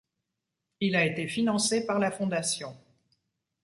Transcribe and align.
Il 0.79 0.95
a 0.95 1.05
été 1.05 1.27
financé 1.27 1.85
par 1.85 1.99
la 1.99 2.09
fondation. 2.09 2.75